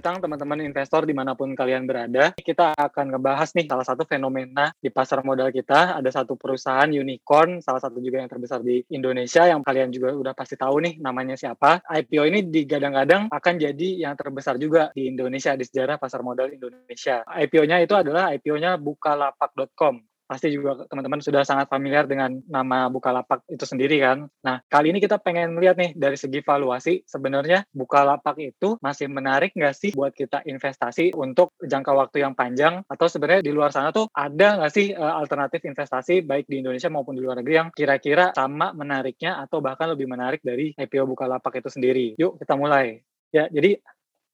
[0.00, 2.32] Datang teman-teman investor di mana pun kalian berada.
[2.32, 5.92] Kita akan ngebahas nih salah satu fenomena di pasar modal kita.
[6.00, 10.32] Ada satu perusahaan unicorn, salah satu juga yang terbesar di Indonesia yang kalian juga udah
[10.32, 11.84] pasti tahu nih namanya siapa.
[11.84, 17.20] IPO ini digadang-gadang akan jadi yang terbesar juga di Indonesia di sejarah pasar modal Indonesia.
[17.28, 23.66] IPO-nya itu adalah IPO-nya bukalapak.com pasti juga teman-teman sudah sangat familiar dengan nama Bukalapak itu
[23.66, 24.30] sendiri kan.
[24.46, 29.50] Nah, kali ini kita pengen lihat nih dari segi valuasi, sebenarnya Bukalapak itu masih menarik
[29.58, 33.90] nggak sih buat kita investasi untuk jangka waktu yang panjang, atau sebenarnya di luar sana
[33.90, 37.68] tuh ada nggak sih uh, alternatif investasi baik di Indonesia maupun di luar negeri yang
[37.74, 42.14] kira-kira sama menariknya atau bahkan lebih menarik dari IPO Bukalapak itu sendiri.
[42.14, 43.02] Yuk kita mulai.
[43.30, 43.78] Ya, jadi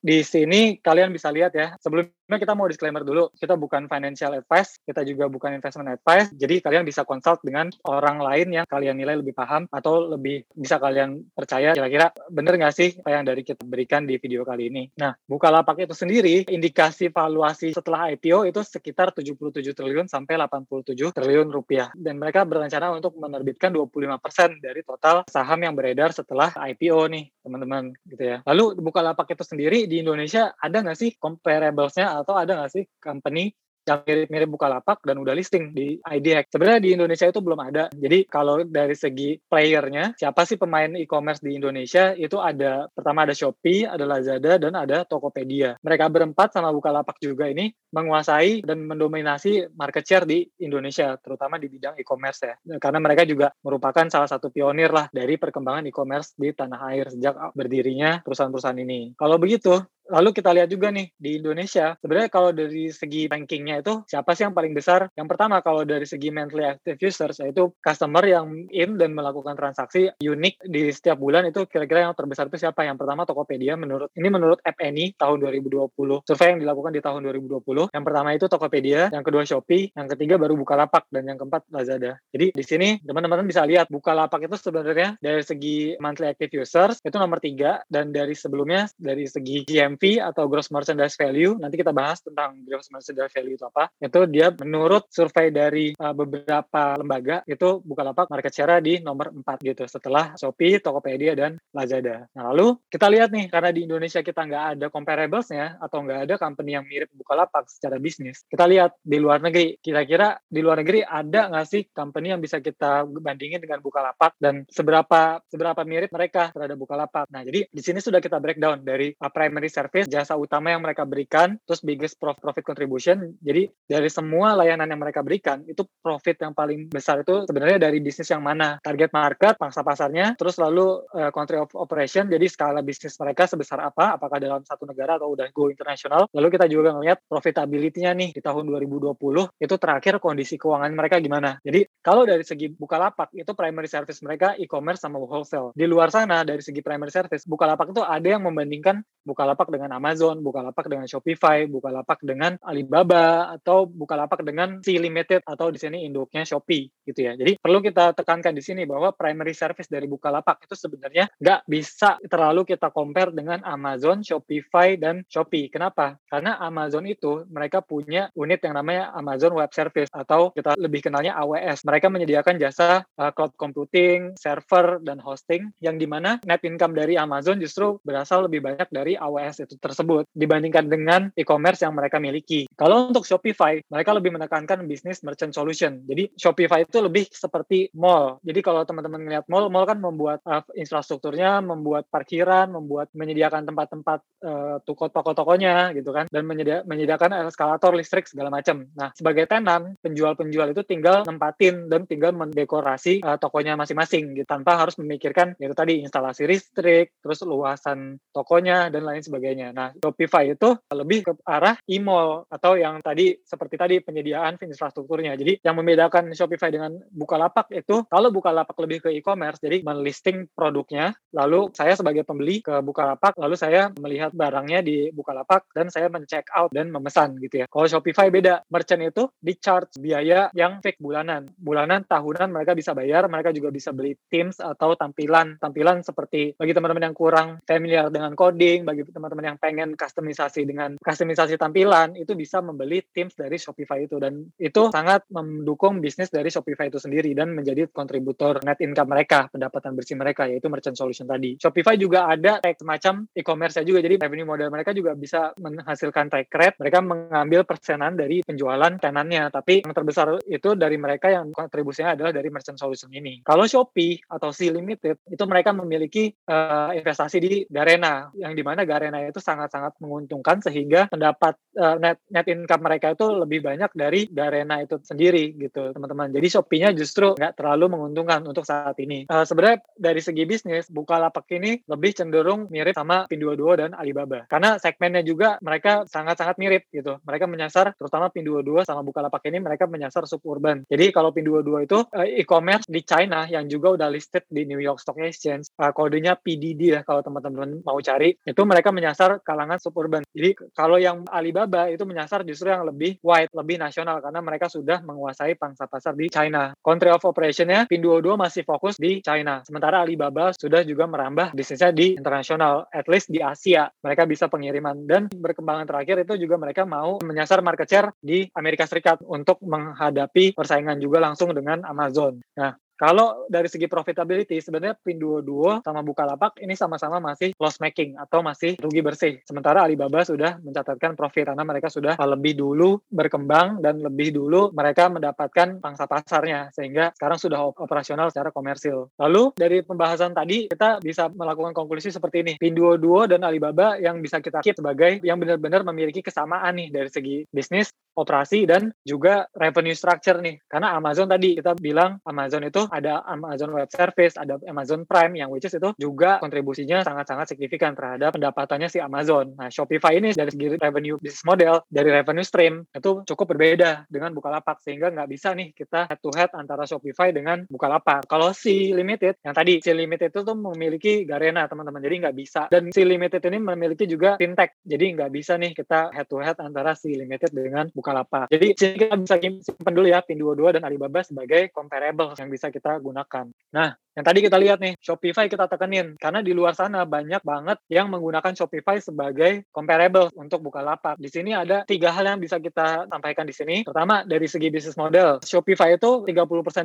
[0.06, 1.74] di sini kalian bisa lihat ya.
[1.82, 6.30] Sebelumnya kita mau disclaimer dulu, kita bukan financial advice, kita juga bukan investment advice.
[6.30, 10.78] Jadi kalian bisa consult dengan orang lain yang kalian nilai lebih paham atau lebih bisa
[10.78, 14.94] kalian percaya kira-kira bener nggak sih apa yang dari kita berikan di video kali ini.
[14.94, 21.50] Nah, Bukalapak itu sendiri indikasi valuasi setelah IPO itu sekitar 77 triliun sampai 87 triliun
[21.50, 21.90] rupiah.
[21.98, 27.90] Dan mereka berencana untuk menerbitkan 25% dari total saham yang beredar setelah IPO nih, teman-teman
[28.06, 28.38] gitu ya.
[28.46, 32.84] Lalu Bukalapak itu sendiri di di Indonesia ada nggak sih comparables-nya atau ada nggak sih
[33.00, 33.48] company
[33.86, 36.50] yang mirip-mirip Bukalapak dan udah listing di IDX.
[36.50, 37.86] Sebenarnya di Indonesia itu belum ada.
[37.94, 42.12] Jadi kalau dari segi playernya, siapa sih pemain e-commerce di Indonesia?
[42.18, 45.78] Itu ada pertama ada Shopee, ada Lazada, dan ada Tokopedia.
[45.80, 51.70] Mereka berempat sama Bukalapak juga ini menguasai dan mendominasi market share di Indonesia, terutama di
[51.70, 52.54] bidang e-commerce ya.
[52.76, 57.54] Karena mereka juga merupakan salah satu pionir lah dari perkembangan e-commerce di tanah air sejak
[57.54, 59.14] berdirinya perusahaan-perusahaan ini.
[59.14, 64.06] Kalau begitu, Lalu kita lihat juga nih di Indonesia, sebenarnya kalau dari segi rankingnya itu
[64.06, 65.10] siapa sih yang paling besar?
[65.18, 70.14] Yang pertama kalau dari segi monthly active users yaitu customer yang in dan melakukan transaksi
[70.22, 72.86] unik di setiap bulan itu kira-kira yang terbesar itu siapa?
[72.86, 75.90] Yang pertama Tokopedia menurut ini menurut Any tahun 2020.
[76.22, 77.90] Survei yang dilakukan di tahun 2020.
[77.90, 82.22] Yang pertama itu Tokopedia, yang kedua Shopee, yang ketiga baru Bukalapak dan yang keempat Lazada.
[82.30, 87.16] Jadi di sini teman-teman bisa lihat Bukalapak itu sebenarnya dari segi monthly active users itu
[87.18, 91.96] nomor tiga dan dari sebelumnya dari segi GM GMV atau gross merchandise value nanti kita
[91.96, 97.40] bahas tentang gross merchandise value itu apa itu dia menurut survei dari uh, beberapa lembaga
[97.48, 102.28] itu Bukalapak market share di nomor 4 gitu setelah Shopee, Tokopedia dan Lazada.
[102.36, 106.34] Nah lalu kita lihat nih karena di Indonesia kita nggak ada comparablesnya atau nggak ada
[106.36, 108.44] company yang mirip Bukalapak secara bisnis.
[108.44, 112.60] Kita lihat di luar negeri kira-kira di luar negeri ada nggak sih company yang bisa
[112.60, 117.30] kita bandingin dengan Bukalapak dan seberapa seberapa mirip mereka terhadap Bukalapak.
[117.32, 120.82] Nah jadi di sini sudah kita breakdown dari uh, primary service service, jasa utama yang
[120.82, 123.38] mereka berikan, terus biggest profit contribution.
[123.38, 128.02] Jadi dari semua layanan yang mereka berikan, itu profit yang paling besar itu sebenarnya dari
[128.02, 128.82] bisnis yang mana?
[128.82, 133.78] Target market, pangsa pasarnya, terus lalu uh, country of operation, jadi skala bisnis mereka sebesar
[133.78, 134.18] apa?
[134.18, 136.26] Apakah dalam satu negara atau udah go internasional?
[136.34, 139.14] Lalu kita juga ngelihat profitability-nya nih di tahun 2020
[139.62, 141.62] itu terakhir kondisi keuangan mereka gimana.
[141.62, 145.70] Jadi kalau dari segi Bukalapak itu primary service mereka e-commerce sama wholesale.
[145.78, 150.40] Di luar sana dari segi primary service Bukalapak itu ada yang membandingkan Bukalapak dengan Amazon,
[150.40, 156.48] Bukalapak dengan Shopify, Bukalapak dengan Alibaba, atau Bukalapak dengan C Limited atau di sini induknya
[156.48, 157.36] Shopee gitu ya.
[157.36, 162.16] Jadi perlu kita tekankan di sini bahwa primary service dari Bukalapak itu sebenarnya nggak bisa
[162.24, 165.68] terlalu kita compare dengan Amazon, Shopify, dan Shopee.
[165.68, 166.16] Kenapa?
[166.26, 171.36] Karena Amazon itu mereka punya unit yang namanya Amazon Web Service atau kita lebih kenalnya
[171.36, 171.84] AWS.
[171.84, 177.18] Mereka menyediakan jasa uh, cloud computing, server, dan hosting yang di mana net income dari
[177.18, 182.70] Amazon justru berasal lebih banyak dari AWS itu tersebut dibandingkan dengan e-commerce yang mereka miliki.
[182.78, 186.06] Kalau untuk Shopify, mereka lebih menekankan bisnis merchant solution.
[186.06, 188.38] Jadi Shopify itu lebih seperti mall.
[188.46, 194.20] Jadi kalau teman-teman melihat mall, mall kan membuat uh, infrastrukturnya, membuat parkiran, membuat menyediakan tempat-tempat
[194.44, 198.86] uh, toko-toko-tokonya gitu kan, dan menyedia, menyediakan eskalator listrik segala macam.
[198.92, 204.76] Nah, sebagai tenan, penjual-penjual itu tinggal nempatin dan tinggal mendekorasi uh, tokonya masing-masing gitu, tanpa
[204.76, 209.72] harus memikirkan itu tadi instalasi listrik, terus luasan tokonya dan lain sebagainya sebagainya.
[209.72, 215.32] Nah, Shopify itu lebih ke arah e-mall atau yang tadi seperti tadi penyediaan infrastrukturnya.
[215.40, 221.16] Jadi yang membedakan Shopify dengan Bukalapak itu kalau Bukalapak lebih ke e-commerce, jadi melisting produknya,
[221.32, 226.52] lalu saya sebagai pembeli ke Bukalapak, lalu saya melihat barangnya di Bukalapak dan saya men-check
[226.52, 227.66] out dan memesan gitu ya.
[227.72, 231.48] Kalau Shopify beda, merchant itu di charge biaya yang fake bulanan.
[231.56, 236.74] Bulanan, tahunan mereka bisa bayar, mereka juga bisa beli Teams atau tampilan tampilan seperti bagi
[236.74, 242.34] teman-teman yang kurang familiar dengan coding, bagi teman-teman yang pengen customisasi dengan customisasi tampilan itu
[242.34, 247.30] bisa membeli Teams dari Shopify itu dan itu sangat mendukung bisnis dari Shopify itu sendiri
[247.32, 251.54] dan menjadi kontributor net income mereka, pendapatan bersih mereka yaitu merchant solution tadi.
[251.56, 256.50] Shopify juga ada kayak semacam e-commerce juga jadi revenue model mereka juga bisa menghasilkan take
[256.52, 256.76] rate.
[256.82, 262.32] Mereka mengambil persenan dari penjualan tenannya, tapi yang terbesar itu dari mereka yang kontribusinya adalah
[262.34, 263.40] dari merchant solution ini.
[263.46, 268.82] Kalau Shopee atau C Limited itu mereka memiliki uh, investasi di Garena yang di mana
[268.82, 274.28] Garena itu sangat-sangat menguntungkan sehingga pendapat uh, net net income mereka itu lebih banyak dari
[274.30, 276.32] Garena itu sendiri gitu teman-teman.
[276.32, 279.24] Jadi Shopee-nya justru nggak terlalu menguntungkan untuk saat ini.
[279.26, 284.76] Uh, sebenarnya dari segi bisnis Bukalapak ini lebih cenderung mirip sama Pinduoduo dan Alibaba karena
[284.76, 287.18] segmennya juga mereka sangat-sangat mirip gitu.
[287.24, 290.84] Mereka menyasar terutama Pinduoduo sama Bukalapak ini mereka menyasar suburban.
[290.86, 295.00] Jadi kalau Pinduoduo itu uh, e-commerce di China yang juga udah listed di New York
[295.00, 300.22] Stock Exchange, uh, kodenya PDD ya kalau teman-teman mau cari, itu mereka menyasar kalangan suburban.
[300.30, 305.00] Jadi kalau yang Alibaba itu menyasar justru yang lebih wide, lebih nasional karena mereka sudah
[305.00, 306.76] menguasai pangsa pasar di China.
[306.84, 312.14] Country of operationnya Pinduoduo masih fokus di China, sementara Alibaba sudah juga merambah bisnisnya di
[312.14, 313.88] internasional, at least di Asia.
[314.04, 318.84] Mereka bisa pengiriman dan berkembangan terakhir itu juga mereka mau menyasar market share di Amerika
[318.84, 322.38] Serikat untuk menghadapi persaingan juga langsung dengan Amazon.
[322.58, 328.40] Nah, kalau dari segi profitability, sebenarnya Pinduoduo sama Bukalapak ini sama-sama masih loss making atau
[328.40, 329.34] masih rugi bersih.
[329.44, 335.12] Sementara Alibaba sudah mencatatkan profit karena mereka sudah lebih dulu berkembang dan lebih dulu mereka
[335.12, 339.12] mendapatkan pangsa pasarnya sehingga sekarang sudah operasional secara komersil.
[339.20, 342.52] Lalu dari pembahasan tadi kita bisa melakukan konklusi seperti ini.
[342.56, 347.36] Pinduoduo dan Alibaba yang bisa kita keep sebagai yang benar-benar memiliki kesamaan nih dari segi
[347.52, 350.56] bisnis, operasi dan juga revenue structure nih.
[350.64, 355.48] Karena Amazon tadi kita bilang Amazon itu ada Amazon Web Service, ada Amazon Prime yang
[355.52, 359.52] which is itu juga kontribusinya sangat-sangat signifikan terhadap pendapatannya si Amazon.
[359.54, 364.32] Nah, Shopify ini dari segi revenue business model, dari revenue stream itu cukup berbeda dengan
[364.32, 368.24] Bukalapak sehingga nggak bisa nih kita head to head antara Shopify dengan Bukalapak.
[368.26, 372.62] Kalau si Limited yang tadi si Limited itu tuh memiliki Garena teman-teman, jadi nggak bisa.
[372.72, 376.56] Dan si Limited ini memiliki juga fintech, jadi nggak bisa nih kita head to head
[376.58, 378.48] antara si Limited dengan Bukalapak.
[378.48, 383.00] Jadi sini kita bisa simpan dulu ya Pinduoduo dan Alibaba sebagai comparable yang bisa kita
[383.00, 383.48] gunakan.
[383.72, 386.16] Nah, yang tadi kita lihat nih, Shopify kita tekenin.
[386.16, 391.20] Karena di luar sana banyak banget yang menggunakan Shopify sebagai comparable untuk buka lapak.
[391.20, 393.84] Di sini ada tiga hal yang bisa kita sampaikan di sini.
[393.84, 395.44] Pertama, dari segi bisnis model.
[395.44, 396.32] Shopify itu 30%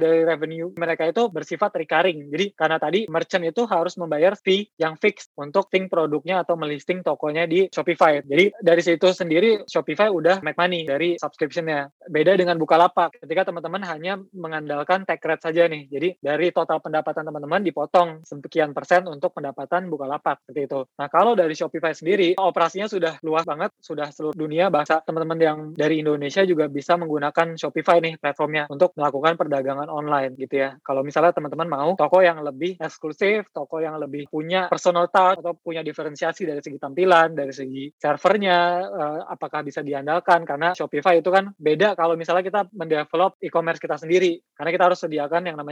[0.04, 2.28] dari revenue mereka itu bersifat recurring.
[2.28, 7.00] Jadi karena tadi merchant itu harus membayar fee yang fix untuk ting produknya atau melisting
[7.00, 8.20] tokonya di Shopify.
[8.28, 11.88] Jadi dari situ sendiri Shopify udah make money dari subscriptionnya.
[12.12, 13.24] Beda dengan buka lapak.
[13.24, 15.81] Ketika teman-teman hanya mengandalkan take rate saja nih.
[15.88, 20.82] Jadi dari total pendapatan teman-teman dipotong sekian persen untuk pendapatan Bukalapak seperti itu.
[21.00, 25.58] Nah kalau dari Shopify sendiri operasinya sudah luas banget, sudah seluruh dunia bahasa teman-teman yang
[25.78, 30.76] dari Indonesia juga bisa menggunakan Shopify nih platformnya untuk melakukan perdagangan online gitu ya.
[30.84, 35.56] Kalau misalnya teman-teman mau toko yang lebih eksklusif, toko yang lebih punya personal touch atau
[35.56, 38.60] punya diferensiasi dari segi tampilan, dari segi servernya,
[38.92, 43.96] uh, apakah bisa diandalkan karena Shopify itu kan beda kalau misalnya kita mendevelop e-commerce kita
[43.96, 45.71] sendiri karena kita harus sediakan yang namanya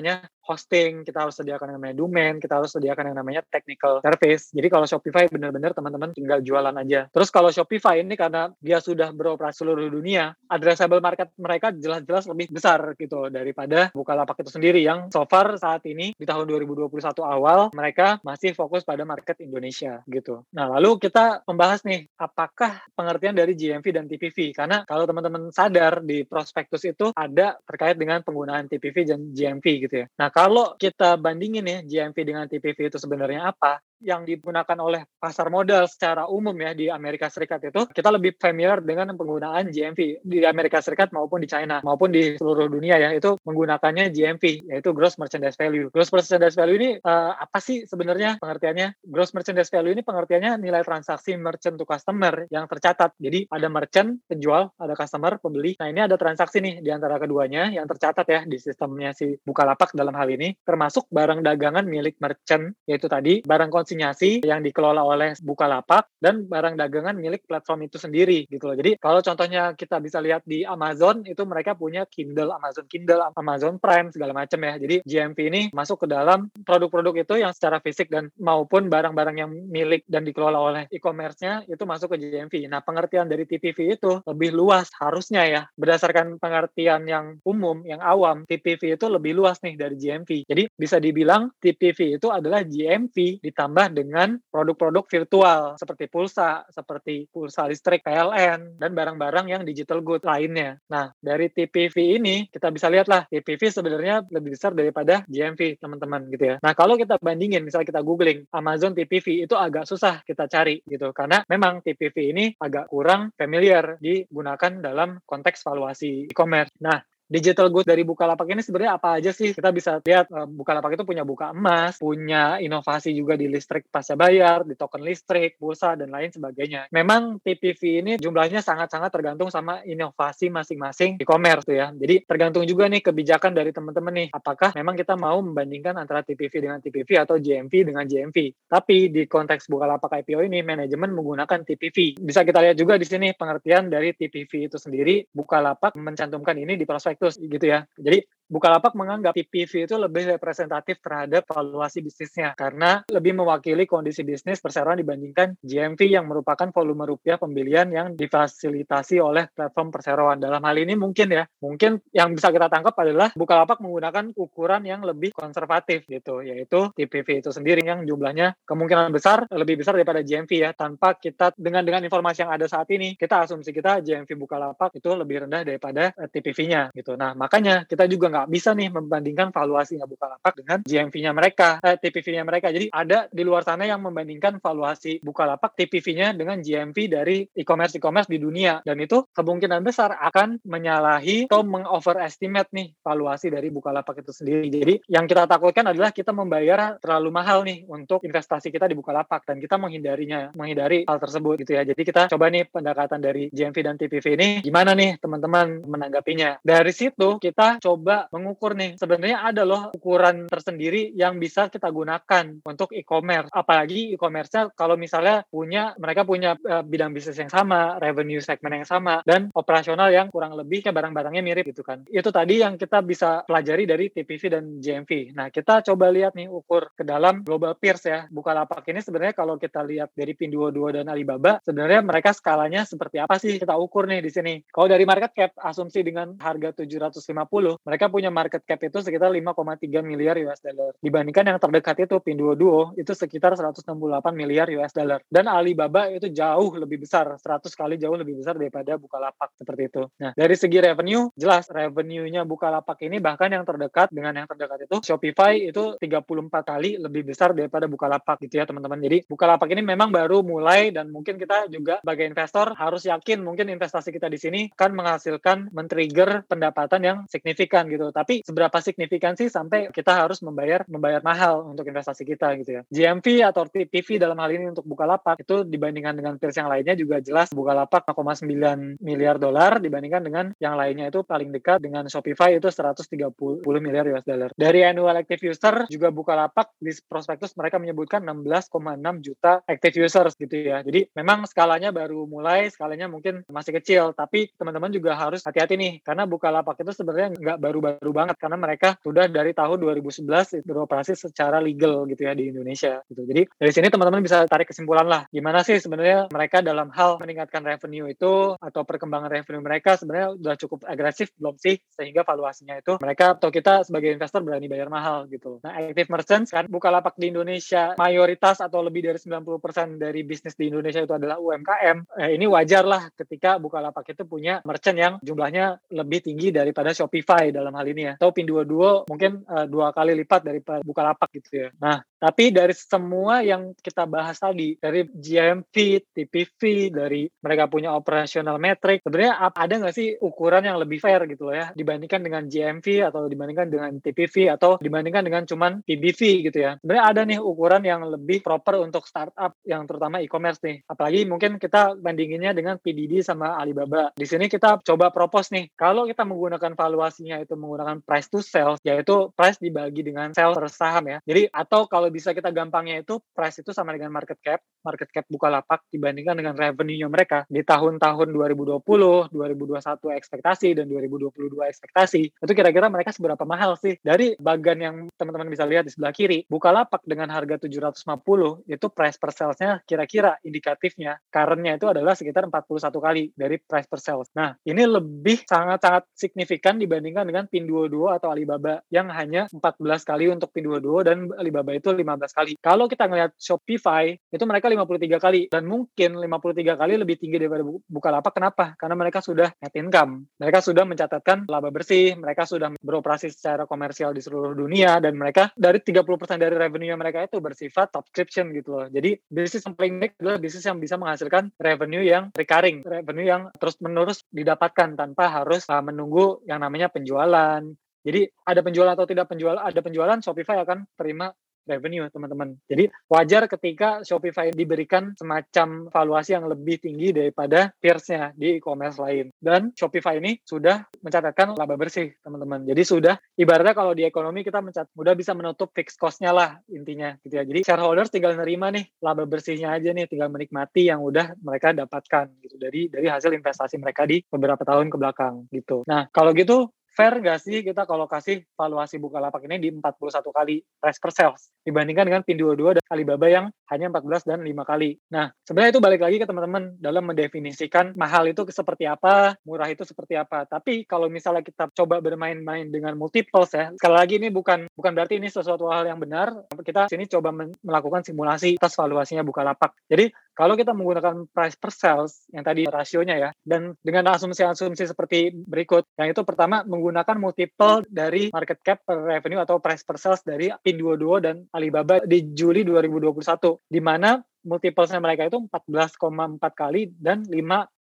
[0.50, 4.50] hosting, kita harus sediakan yang namanya domain, kita harus sediakan yang namanya technical service.
[4.50, 7.06] Jadi kalau Shopify benar-benar teman-teman tinggal jualan aja.
[7.13, 12.50] Terus kalau Shopify ini karena dia sudah beroperasi seluruh dunia, addressable market mereka jelas-jelas lebih
[12.50, 16.89] besar gitu daripada Bukalapak itu sendiri yang so far saat ini di tahun 2021
[17.22, 20.48] awal mereka masih fokus pada market Indonesia gitu.
[20.56, 26.01] Nah lalu kita membahas nih apakah pengertian dari GMV dan TPV karena kalau teman-teman sadar
[26.01, 30.05] di prospektus itu ada terkait dengan penggunaan TPV dan GMV gitu ya.
[30.19, 35.51] Nah kalau kita bandingin ya GMV dengan TPV itu sebenarnya apa, yang digunakan oleh pasar
[35.51, 40.38] modal secara umum ya di Amerika Serikat itu kita lebih familiar dengan penggunaan GMV di
[40.48, 45.20] Amerika Serikat maupun di China maupun di seluruh dunia ya itu menggunakannya GMV yaitu Gross
[45.20, 45.91] Merchandise Value.
[45.91, 49.00] Gross Merchandise Value ini uh, apa sih sebenarnya pengertiannya?
[49.03, 53.15] Gross Merchandise Value ini pengertiannya nilai transaksi merchant to customer yang tercatat.
[53.20, 55.75] Jadi ada merchant, penjual, ada customer, pembeli.
[55.79, 59.91] Nah ini ada transaksi nih di antara keduanya yang tercatat ya di sistemnya si Bukalapak
[59.91, 65.34] dalam hal ini termasuk barang dagangan milik merchant yaitu tadi barang konsinyasi yang dikelola oleh
[65.41, 68.77] Bukalapak dan barang dagangan milik platform itu sendiri gitu loh.
[68.77, 73.81] Jadi kalau contohnya kita bisa lihat di Amazon itu mereka punya Kindle, Amazon Kindle, Amazon
[73.81, 74.77] Prime segala macam ya.
[74.77, 79.50] Jadi GMV ini masuk ke dalam produk-produk itu yang secara fisik dan maupun barang-barang yang
[79.50, 82.69] milik dan dikelola oleh e-commerce-nya itu masuk ke GMV.
[82.69, 85.62] Nah, pengertian dari TPV itu lebih luas harusnya ya.
[85.74, 90.46] Berdasarkan pengertian yang umum, yang awam, TPV itu lebih luas nih dari GMV.
[90.46, 97.31] Jadi bisa dibilang TPV itu adalah GMV ditambah ditambah dengan produk-produk virtual seperti pulsa, seperti
[97.31, 100.75] pulsa listrik PLN, dan barang-barang yang digital good lainnya.
[100.91, 106.43] Nah, dari TPV ini kita bisa lihatlah TPV sebenarnya lebih besar daripada GMV teman-teman gitu
[106.43, 106.55] ya.
[106.59, 111.15] Nah, kalau kita bandingin misalnya kita googling Amazon TPV itu agak susah kita cari gitu
[111.15, 116.75] karena memang TPV ini agak kurang familiar digunakan dalam konteks valuasi e-commerce.
[116.83, 119.53] Nah, digital good dari Bukalapak ini sebenarnya apa aja sih?
[119.53, 124.17] Kita bisa lihat uh, Bukalapak itu punya buka emas, punya inovasi juga di listrik pasca
[124.17, 126.89] bayar, di token listrik, pulsa dan lain sebagainya.
[126.89, 131.93] Memang TPV ini jumlahnya sangat-sangat tergantung sama inovasi masing-masing e-commerce tuh ya.
[131.93, 134.27] Jadi tergantung juga nih kebijakan dari teman-teman nih.
[134.33, 138.65] Apakah memang kita mau membandingkan antara TPV dengan TPV atau GMV dengan GMV.
[138.65, 142.17] Tapi di konteks Bukalapak IPO ini manajemen menggunakan TPV.
[142.17, 145.29] Bisa kita lihat juga di sini pengertian dari TPV itu sendiri.
[145.29, 147.80] Bukalapak mencantumkan ini di prospek prospektus gitu ya.
[148.00, 154.58] Jadi Bukalapak menganggap TPV itu lebih representatif terhadap valuasi bisnisnya karena lebih mewakili kondisi bisnis
[154.58, 160.41] perseroan dibandingkan GMV yang merupakan volume rupiah pembelian yang difasilitasi oleh platform perseroan.
[160.41, 165.06] Dalam hal ini mungkin ya, mungkin yang bisa kita tangkap adalah Bukalapak menggunakan ukuran yang
[165.06, 170.51] lebih konservatif gitu, yaitu TPV itu sendiri yang jumlahnya kemungkinan besar lebih besar daripada GMV
[170.58, 170.72] ya.
[170.74, 175.13] Tanpa kita dengan dengan informasi yang ada saat ini, kita asumsi kita GMV Bukalapak itu
[175.13, 177.13] lebih rendah daripada eh, TPV-nya gitu.
[177.13, 182.00] Nah, makanya kita juga nggak nggak bisa nih membandingkan valuasinya Bukalapak dengan GMV-nya mereka, eh,
[182.00, 182.72] TPV-nya mereka.
[182.72, 188.31] Jadi ada di luar sana yang membandingkan valuasi Bukalapak TPV-nya dengan GMV dari e-commerce e-commerce
[188.31, 194.31] di dunia dan itu kemungkinan besar akan menyalahi atau mengoverestimate nih valuasi dari Bukalapak itu
[194.31, 194.72] sendiri.
[194.72, 199.43] Jadi yang kita takutkan adalah kita membayar terlalu mahal nih untuk investasi kita di Bukalapak
[199.43, 201.84] dan kita menghindarinya, menghindari hal tersebut gitu ya.
[201.84, 206.63] Jadi kita coba nih pendekatan dari GMV dan TPV ini gimana nih teman-teman menanggapinya.
[206.63, 208.95] Dari situ kita coba mengukur nih.
[208.98, 213.50] Sebenarnya ada loh ukuran tersendiri yang bisa kita gunakan untuk e-commerce.
[213.53, 218.88] Apalagi e-commerce-nya kalau misalnya punya mereka punya uh, bidang bisnis yang sama revenue segmen yang
[218.88, 222.03] sama dan operasional yang kurang lebih barang-barangnya mirip gitu kan.
[222.09, 226.51] Itu tadi yang kita bisa pelajari dari TPV dan GMV nah kita coba lihat nih
[226.51, 228.19] ukur ke dalam global peers ya.
[228.27, 233.39] Bukalapak ini sebenarnya kalau kita lihat dari Pinduoduo dan Alibaba sebenarnya mereka skalanya seperti apa
[233.39, 233.55] sih?
[233.57, 234.53] Kita ukur nih di sini.
[234.67, 239.32] Kalau dari market cap asumsi dengan harga 750 mereka punya punya market cap itu sekitar
[239.32, 240.92] 5,3 miliar US dollar.
[241.00, 243.88] Dibandingkan yang terdekat itu Pinduoduo itu sekitar 168
[244.36, 245.24] miliar US dollar.
[245.32, 250.04] Dan Alibaba itu jauh lebih besar, 100 kali jauh lebih besar daripada Bukalapak seperti itu.
[250.20, 255.00] Nah, dari segi revenue, jelas revenue-nya Bukalapak ini bahkan yang terdekat dengan yang terdekat itu
[255.00, 259.00] Shopify itu 34 kali lebih besar daripada Bukalapak gitu ya teman-teman.
[259.00, 263.72] Jadi Bukalapak ini memang baru mulai dan mungkin kita juga sebagai investor harus yakin mungkin
[263.72, 269.48] investasi kita di sini akan menghasilkan men-trigger pendapatan yang signifikan gitu tapi seberapa signifikan sih
[269.51, 272.82] sampai kita harus membayar membayar mahal untuk investasi kita gitu ya.
[272.89, 277.22] GMV atau TPV dalam hal ini untuk Bukalapak itu dibandingkan dengan peers yang lainnya juga
[277.22, 282.68] jelas Bukalapak 0,9 miliar dolar dibandingkan dengan yang lainnya itu paling dekat dengan Shopify itu
[282.68, 284.50] 130 miliar US dollar.
[284.56, 290.56] Dari annual active user juga Bukalapak di prospektus mereka menyebutkan 16,6 juta active users gitu
[290.56, 290.82] ya.
[290.82, 295.94] Jadi memang skalanya baru mulai, skalanya mungkin masih kecil, tapi teman-teman juga harus hati-hati nih
[296.01, 301.13] karena Bukalapak itu sebenarnya nggak baru-baru baru banget karena mereka sudah dari tahun 2011 beroperasi
[301.20, 303.27] secara legal gitu ya di Indonesia gitu.
[303.27, 307.62] Jadi dari sini teman-teman bisa tarik kesimpulan lah gimana sih sebenarnya mereka dalam hal meningkatkan
[307.62, 312.96] revenue itu atau perkembangan revenue mereka sebenarnya sudah cukup agresif belum sih sehingga valuasinya itu
[313.03, 315.60] mereka atau kita sebagai investor berani bayar mahal gitu.
[315.62, 320.56] Nah, active merchants kan buka lapak di Indonesia mayoritas atau lebih dari 90% dari bisnis
[320.56, 321.98] di Indonesia itu adalah UMKM.
[322.20, 326.94] Eh, ini wajar lah ketika buka lapak itu punya merchant yang jumlahnya lebih tinggi daripada
[326.96, 328.13] Shopify dalam hal ini ya.
[328.19, 331.69] Atau Pinduoduo mungkin uh, dua kali lipat dari Bukalapak gitu ya.
[331.79, 335.76] Nah, tapi dari semua yang kita bahas tadi, dari GMV,
[336.12, 341.48] TPV, dari mereka punya operational metric, sebenarnya ada nggak sih ukuran yang lebih fair gitu
[341.48, 346.60] loh ya, dibandingkan dengan GMV atau dibandingkan dengan TPV atau dibandingkan dengan cuman PBV gitu
[346.60, 346.76] ya.
[346.84, 350.84] Sebenarnya ada nih ukuran yang lebih proper untuk startup yang terutama e-commerce nih.
[350.92, 354.12] Apalagi mungkin kita bandinginnya dengan PDD sama Alibaba.
[354.20, 358.84] Di sini kita coba propose nih, kalau kita menggunakan valuasinya itu menggunakan price to sales,
[358.84, 361.18] yaitu price dibagi dengan sales per saham ya.
[361.24, 365.13] Jadi atau kalau kalau bisa kita gampangnya itu price itu sama dengan market cap, market
[365.13, 368.82] cap Bukalapak dibandingkan dengan revenue-nya mereka di tahun-tahun 2020,
[369.30, 372.34] 2021 ekspektasi dan 2022 ekspektasi.
[372.34, 374.01] Itu kira-kira mereka seberapa mahal sih?
[374.01, 379.22] Dari bagian yang teman-teman bisa lihat di sebelah kiri, Bukalapak dengan harga 750 itu price
[379.22, 384.34] per sales-nya kira-kira indikatifnya current-nya itu adalah sekitar 41 kali dari price per sales.
[384.34, 390.50] Nah, ini lebih sangat-sangat signifikan dibandingkan dengan Pinduoduo atau Alibaba yang hanya 14 kali untuk
[390.50, 392.53] Pinduoduo dan Alibaba itu 15 kali.
[392.63, 395.41] Kalau kita ngelihat Shopify, itu mereka 53 kali.
[395.51, 398.34] Dan mungkin 53 kali lebih tinggi daripada Bukalapak.
[398.34, 398.65] Kenapa?
[398.79, 400.25] Karena mereka sudah net income.
[400.39, 405.51] Mereka sudah mencatatkan laba bersih, mereka sudah beroperasi secara komersial di seluruh dunia, dan mereka
[405.53, 408.88] dari 30% dari revenue mereka itu bersifat subscription gitu loh.
[408.88, 413.41] Jadi bisnis yang paling baik adalah bisnis yang bisa menghasilkan revenue yang recurring, revenue yang
[413.58, 417.62] terus-menerus didapatkan tanpa harus uh, menunggu yang namanya penjualan.
[418.00, 421.27] Jadi ada penjualan atau tidak penjualan, ada penjualan Shopify akan terima
[421.68, 422.56] revenue teman-teman.
[422.70, 429.34] Jadi wajar ketika Shopify diberikan semacam valuasi yang lebih tinggi daripada peersnya di e-commerce lain.
[429.38, 432.66] Dan Shopify ini sudah mencatatkan laba bersih teman-teman.
[432.66, 437.16] Jadi sudah ibaratnya kalau di ekonomi kita mencat mudah bisa menutup fixed cost-nya lah intinya
[437.22, 437.44] gitu ya.
[437.46, 442.30] Jadi shareholders tinggal nerima nih laba bersihnya aja nih, tinggal menikmati yang udah mereka dapatkan
[442.42, 445.86] gitu dari dari hasil investasi mereka di beberapa tahun ke belakang gitu.
[445.86, 450.60] Nah kalau gitu fair nggak sih kita kalau kasih valuasi Bukalapak ini di 41 kali
[450.84, 454.98] price per sales dibandingkan dengan Pinduoduo dan Alibaba yang hanya 14 dan 5 kali.
[455.13, 459.86] Nah, sebenarnya itu balik lagi ke teman-teman dalam mendefinisikan mahal itu seperti apa, murah itu
[459.86, 460.44] seperti apa.
[460.50, 465.22] Tapi kalau misalnya kita coba bermain-main dengan multiples ya, sekali lagi ini bukan bukan berarti
[465.22, 466.34] ini sesuatu hal yang benar.
[466.51, 467.29] Kita sini coba
[467.62, 469.77] melakukan simulasi atas valuasinya Bukalapak.
[469.86, 475.36] Jadi kalau kita menggunakan price per sales yang tadi rasionya ya, dan dengan asumsi-asumsi seperti
[475.36, 480.22] berikut, yang itu pertama menggunakan multiple dari market cap per revenue atau price per sales
[480.25, 487.24] dari Pinduoduo dan Alibaba di Juli 2021, di mana multiplesnya mereka itu 14,4 kali dan
[487.27, 487.78] 5 1,15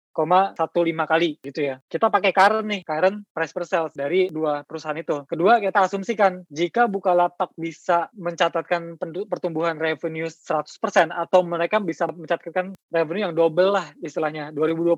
[1.09, 1.75] kali gitu ya.
[1.85, 5.23] Kita pakai current nih, current price per sales dari dua perusahaan itu.
[5.25, 8.99] Kedua, kita asumsikan jika Bukalapak bisa mencatatkan
[9.29, 14.51] pertumbuhan revenue 100% atau mereka bisa mencatatkan revenue yang double lah istilahnya.
[14.51, 14.97] 2021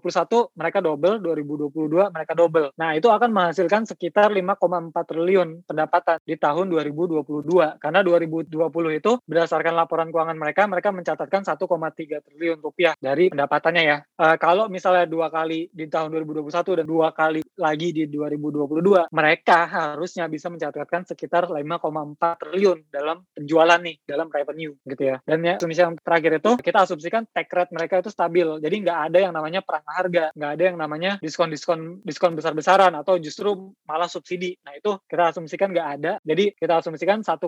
[0.56, 2.68] mereka double, 2022 mereka double.
[2.78, 7.78] Nah, itu akan menghasilkan sekitar 5,4 triliun pendapatan di tahun 2022.
[7.78, 13.98] Karena 2020 itu berdasarkan laporan keuangan mereka, mereka mencatatkan 1,3 triliun rupiah dari pendapatannya ya.
[14.18, 19.68] Uh, kalau misalnya dua kali di tahun 2021 dan dua kali lagi di 2022, mereka
[19.68, 25.20] harusnya bisa mencatatkan sekitar 5,4 triliun dalam penjualan nih, dalam revenue gitu ya.
[25.28, 28.48] Dan ya, asumsi yang terakhir itu kita asumsikan take rate mereka itu stabil.
[28.64, 33.20] Jadi nggak ada yang namanya perang harga, nggak ada yang namanya diskon-diskon diskon besar-besaran atau
[33.20, 34.56] justru malah subsidi.
[34.64, 36.14] Nah itu kita asumsikan nggak ada.
[36.22, 37.42] Jadi kita asumsikan 1,7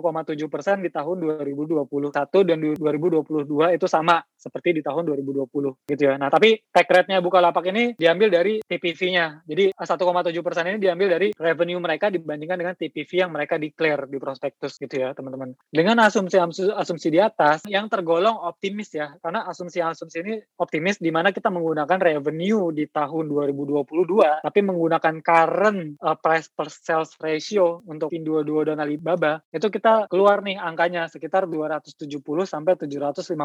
[0.50, 1.88] persen di tahun 2021
[2.44, 5.48] dan 2022 itu sama seperti di tahun 2020
[5.88, 6.14] gitu ya.
[6.20, 9.44] Nah tapi take rate-nya Bukalapak Bukalapak ini diambil dari TPV-nya.
[9.44, 10.00] Jadi 1,7
[10.40, 14.96] persen ini diambil dari revenue mereka dibandingkan dengan TPV yang mereka declare di prospektus gitu
[14.96, 15.52] ya teman-teman.
[15.68, 21.52] Dengan asumsi-asumsi di atas yang tergolong optimis ya, karena asumsi-asumsi ini optimis di mana kita
[21.52, 28.64] menggunakan revenue di tahun 2022, tapi menggunakan current uh, price per sales ratio untuk Pinduoduo
[28.64, 32.08] dan Alibaba, itu kita keluar nih angkanya sekitar 270
[32.48, 33.36] sampai 759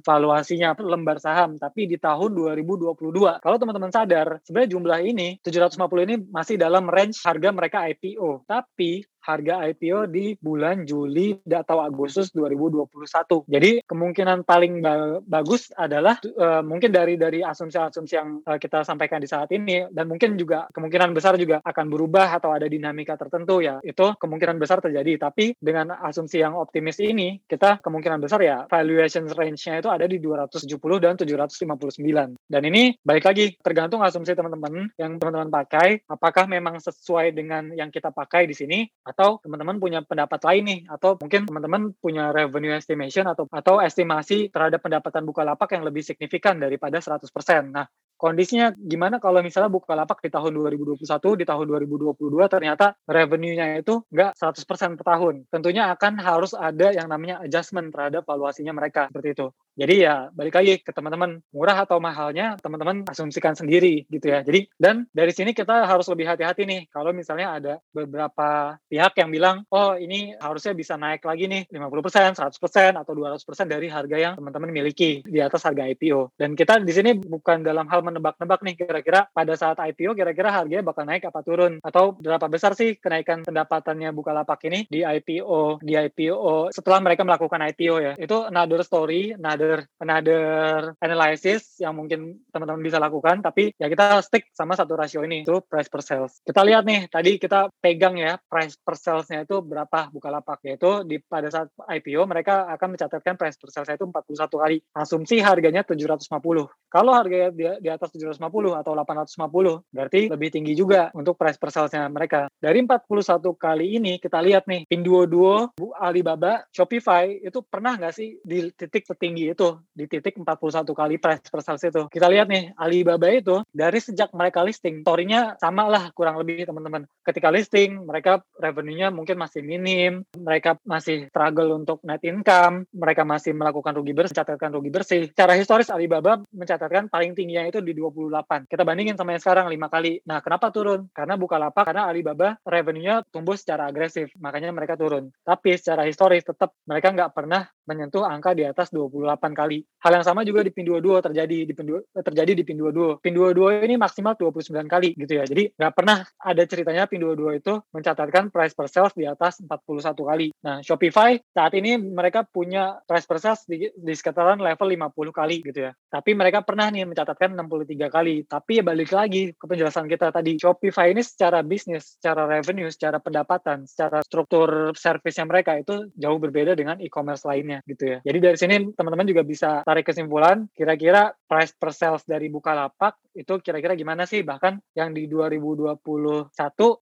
[0.00, 6.14] valuasinya lembar saham, tapi di tahun 2022 kalau teman-teman sadar, sebenarnya jumlah ini 750 ini
[6.30, 8.46] masih dalam range harga mereka IPO.
[8.46, 13.44] Tapi harga IPO di bulan Juli atau Agustus 2021.
[13.44, 19.20] Jadi kemungkinan paling ba bagus adalah uh, mungkin dari dari asumsi-asumsi yang uh, kita sampaikan
[19.20, 23.60] di saat ini dan mungkin juga kemungkinan besar juga akan berubah atau ada dinamika tertentu
[23.60, 23.76] ya.
[23.84, 25.20] Itu kemungkinan besar terjadi.
[25.20, 30.16] Tapi dengan asumsi yang optimis ini, kita kemungkinan besar ya valuation range-nya itu ada di
[30.16, 32.00] 270 dan 759.
[32.48, 37.92] Dan ini balik lagi tergantung asumsi teman-teman yang teman-teman pakai apakah memang sesuai dengan yang
[37.92, 38.78] kita pakai di sini
[39.18, 44.46] atau teman-teman punya pendapat lain nih atau mungkin teman-teman punya revenue estimation atau atau estimasi
[44.54, 47.74] terhadap pendapatan Bukalapak yang lebih signifikan daripada 100%.
[47.74, 47.82] Nah,
[48.18, 51.06] kondisinya gimana kalau misalnya Bukalapak di tahun 2021,
[51.38, 52.18] di tahun 2022
[52.50, 55.34] ternyata revenue-nya itu nggak 100% per tahun.
[55.48, 59.46] Tentunya akan harus ada yang namanya adjustment terhadap valuasinya mereka seperti itu.
[59.78, 64.42] Jadi ya balik lagi ke teman-teman murah atau mahalnya teman-teman asumsikan sendiri gitu ya.
[64.42, 69.30] Jadi dan dari sini kita harus lebih hati-hati nih kalau misalnya ada beberapa pihak yang
[69.30, 73.38] bilang oh ini harusnya bisa naik lagi nih 50%, 100% atau 200%
[73.70, 76.34] dari harga yang teman-teman miliki di atas harga IPO.
[76.34, 80.84] Dan kita di sini bukan dalam hal menebak-nebak nih kira-kira pada saat IPO kira-kira harganya
[80.84, 81.78] bakal naik apa turun?
[81.84, 87.60] Atau berapa besar sih kenaikan pendapatannya Bukalapak ini di IPO di IPO setelah mereka melakukan
[87.74, 88.12] IPO ya.
[88.16, 94.50] Itu another story, another another analysis yang mungkin teman-teman bisa lakukan tapi ya kita stick
[94.56, 96.40] sama satu rasio ini itu price per sales.
[96.42, 101.20] Kita lihat nih tadi kita pegang ya price per salesnya itu berapa Bukalapak yaitu di
[101.20, 104.76] pada saat IPO mereka akan mencatatkan price per salesnya itu 41 kali.
[104.96, 111.10] Asumsi harganya 750 kalau harganya di, di atas 750 atau 850, berarti lebih tinggi juga
[111.12, 112.46] untuk price per salesnya mereka.
[112.62, 118.70] Dari 41 kali ini kita lihat nih, Pinduoduo, Alibaba, Shopify itu pernah nggak sih di
[118.72, 122.06] titik setinggi itu, di titik 41 kali price per sales itu.
[122.08, 127.04] Kita lihat nih, Alibaba itu dari sejak mereka listing, story-nya sama lah kurang lebih teman-teman.
[127.26, 133.52] Ketika listing, mereka revenue-nya mungkin masih minim, mereka masih struggle untuk net income, mereka masih
[133.52, 135.20] melakukan rugi bersih, mencatatkan rugi bersih.
[135.32, 138.68] Secara historis Alibaba mencatatkan paling tingginya itu di 28.
[138.68, 140.20] Kita bandingin sama yang sekarang 5 kali.
[140.28, 141.08] Nah, kenapa turun?
[141.10, 145.32] Karena buka lapak, karena Alibaba revenue-nya tumbuh secara agresif, makanya mereka turun.
[145.40, 149.80] Tapi secara historis tetap mereka nggak pernah menyentuh angka di atas 28 kali.
[150.04, 153.16] Hal yang sama juga di Pinduoduo terjadi di Pinduo, terjadi di Pinduoduo.
[153.24, 155.48] Pinduoduo ini maksimal 29 kali gitu ya.
[155.48, 160.46] Jadi nggak pernah ada ceritanya Pinduoduo itu mencatatkan price per sales di atas 41 kali.
[160.60, 165.56] Nah, Shopify saat ini mereka punya price per sales di, di sekitaran level 50 kali
[165.64, 165.92] gitu ya.
[166.12, 168.34] Tapi mereka pernah nih mencatatkan 63 kali.
[168.48, 170.58] Tapi ya balik lagi ke penjelasan kita tadi.
[170.58, 176.74] Shopify ini secara bisnis, secara revenue, secara pendapatan, secara struktur servisnya mereka itu jauh berbeda
[176.74, 178.18] dengan e-commerce lainnya gitu ya.
[178.24, 183.54] Jadi dari sini teman-teman juga bisa tarik kesimpulan kira-kira price per sales dari Bukalapak itu
[183.62, 184.42] kira-kira gimana sih?
[184.42, 186.02] Bahkan yang di 2021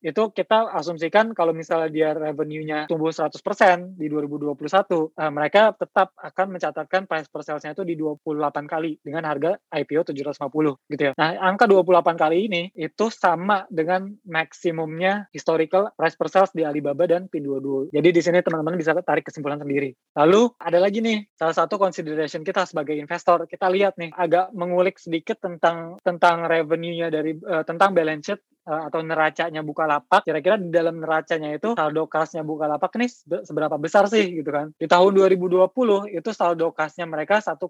[0.04, 6.46] itu kita asumsikan kalau misalnya dia revenue-nya tumbuh 100% di 2021, uh, mereka tetap akan
[6.58, 11.12] mencatatkan price per sales-nya itu di 28 kali dengan harga IPO 750 gitu ya.
[11.14, 17.06] Nah, angka 28 kali ini itu sama dengan maksimumnya historical price per sales di Alibaba
[17.06, 17.92] dan Pinduoduo.
[17.94, 19.94] Jadi di sini teman-teman bisa tarik kesimpulan sendiri.
[20.18, 23.46] Lalu ada lagi nih salah satu consideration kita sebagai investor.
[23.46, 29.00] Kita lihat nih agak mengulik sedikit tentang tentang revenue-nya dari uh, tentang balance sheet atau
[29.00, 33.06] neracanya Bukalapak, kira-kira di dalam neracanya itu saldo kasnya Bukalapak ini
[33.46, 34.74] seberapa besar sih gitu kan.
[34.74, 35.70] Di tahun 2020
[36.10, 37.62] itu saldo kasnya mereka 1,5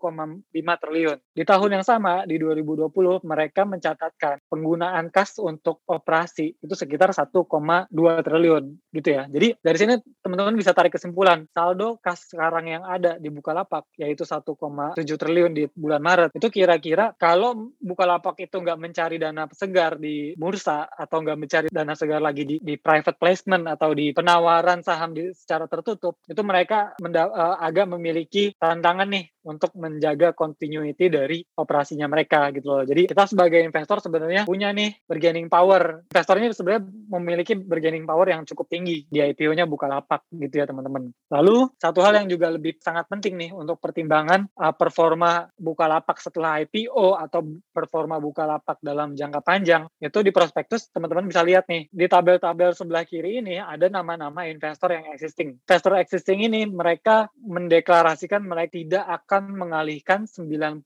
[0.52, 1.18] triliun.
[1.36, 2.88] Di tahun yang sama di 2020
[3.28, 7.92] mereka mencatatkan penggunaan kas untuk operasi itu sekitar 1,2
[8.24, 8.64] triliun
[8.96, 9.28] gitu ya.
[9.28, 14.24] Jadi dari sini teman-teman bisa tarik kesimpulan saldo kas sekarang yang ada di Bukalapak yaitu
[14.24, 14.56] 1,7
[14.96, 20.85] triliun di bulan Maret itu kira-kira kalau Bukalapak itu nggak mencari dana segar di bursa
[20.86, 25.30] atau nggak mencari dana segar lagi di, di private placement atau di penawaran saham di,
[25.34, 32.10] secara tertutup, itu mereka menda, uh, agak memiliki tantangan nih untuk menjaga continuity dari operasinya
[32.10, 32.82] mereka gitu loh.
[32.82, 36.02] Jadi kita sebagai investor sebenarnya punya nih bargaining power.
[36.10, 36.82] Investor ini sebenarnya
[37.14, 41.14] memiliki bargaining power yang cukup tinggi di IPO-nya lapak gitu ya teman-teman.
[41.30, 46.58] Lalu satu hal yang juga lebih sangat penting nih untuk pertimbangan uh, performa lapak setelah
[46.66, 52.06] IPO atau performa lapak dalam jangka panjang itu di prospektus teman-teman bisa lihat nih di
[52.06, 55.56] tabel-tabel sebelah kiri ini ada nama-nama investor yang existing.
[55.64, 60.84] Investor existing ini mereka mendeklarasikan mereka tidak akan mengalihkan 90%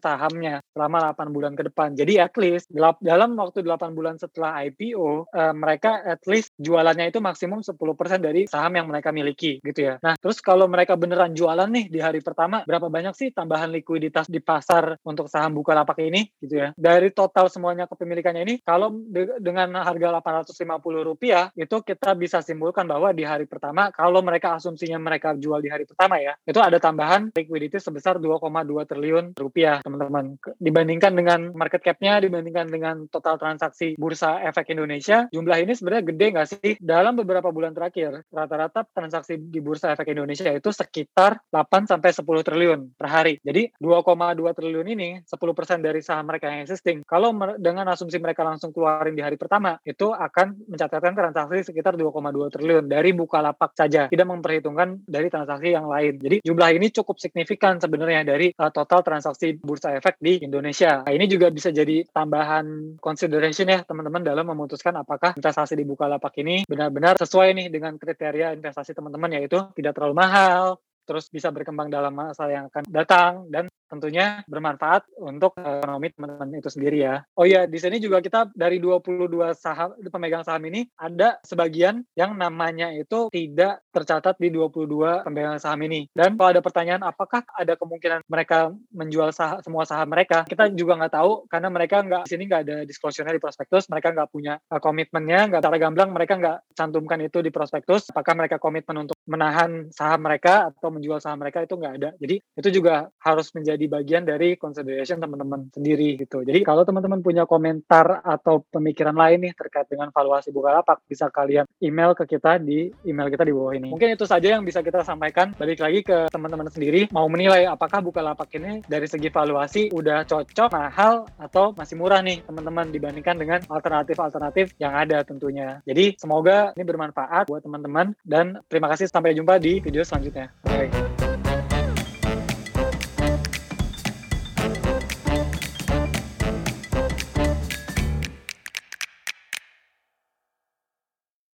[0.00, 1.92] sahamnya selama 8 bulan ke depan.
[1.92, 7.18] Jadi at least dalam waktu 8 bulan setelah IPO, eh, mereka at least jualannya itu
[7.18, 9.94] maksimum 10% dari saham yang mereka miliki gitu ya.
[10.00, 14.30] Nah, terus kalau mereka beneran jualan nih di hari pertama, berapa banyak sih tambahan likuiditas
[14.30, 16.68] di pasar untuk saham Bukalapak ini gitu ya.
[16.78, 22.86] Dari total semuanya kepemilikannya ini, kalau de dengan harga 850 rupiah, itu kita bisa simpulkan
[22.86, 26.78] bahwa di hari pertama, kalau mereka asumsinya mereka jual di hari pertama ya, itu ada
[26.78, 30.34] tambahan likuiditas itu sebesar 2,2 triliun rupiah, teman-teman.
[30.58, 36.26] Dibandingkan dengan market cap-nya, dibandingkan dengan total transaksi Bursa Efek Indonesia, jumlah ini sebenarnya gede
[36.34, 36.70] nggak sih?
[36.82, 42.42] Dalam beberapa bulan terakhir, rata-rata transaksi di Bursa Efek Indonesia itu sekitar 8 sampai 10
[42.42, 43.38] triliun per hari.
[43.40, 47.06] Jadi 2,2 triliun ini 10% dari saham mereka yang existing.
[47.06, 52.52] Kalau dengan asumsi mereka langsung keluarin di hari pertama, itu akan mencatatkan transaksi sekitar 2,2
[52.52, 56.20] triliun dari buka lapak saja, tidak memperhitungkan dari transaksi yang lain.
[56.20, 61.02] Jadi jumlah ini cukup signifikan signifikan sebenarnya dari uh, total transaksi bursa efek di Indonesia.
[61.08, 66.36] Nah, ini juga bisa jadi tambahan consideration ya teman-teman dalam memutuskan apakah investasi di Bukalapak
[66.36, 71.88] ini benar-benar sesuai nih dengan kriteria investasi teman-teman yaitu tidak terlalu mahal, terus bisa berkembang
[71.88, 77.26] dalam masa yang akan datang dan tentunya bermanfaat untuk ekonomi teman-teman itu sendiri ya.
[77.34, 79.26] Oh iya, di sini juga kita dari 22
[79.58, 85.80] saham pemegang saham ini ada sebagian yang namanya itu tidak tercatat di 22 pemegang saham
[85.82, 86.06] ini.
[86.14, 90.94] Dan kalau ada pertanyaan apakah ada kemungkinan mereka menjual saham, semua saham mereka, kita juga
[91.00, 94.78] nggak tahu karena mereka nggak sini nggak ada disclosure di prospektus, mereka nggak punya uh,
[94.78, 98.08] komitmennya, nggak secara gamblang mereka nggak cantumkan itu di prospektus.
[98.12, 102.10] Apakah mereka komitmen untuk menahan saham mereka atau menjual saham mereka itu nggak ada.
[102.18, 106.44] Jadi itu juga harus menjadi jadi bagian dari consideration teman-teman sendiri gitu.
[106.44, 111.64] Jadi kalau teman-teman punya komentar atau pemikiran lain nih terkait dengan valuasi Bukalapak, bisa kalian
[111.80, 113.88] email ke kita di email kita di bawah ini.
[113.88, 115.56] Mungkin itu saja yang bisa kita sampaikan.
[115.56, 120.68] Balik lagi ke teman-teman sendiri, mau menilai apakah Bukalapak ini dari segi valuasi udah cocok,
[120.76, 125.80] mahal, atau masih murah nih teman-teman dibandingkan dengan alternatif-alternatif yang ada tentunya.
[125.88, 130.52] Jadi semoga ini bermanfaat buat teman-teman dan terima kasih sampai jumpa di video selanjutnya.
[130.68, 131.29] Bye.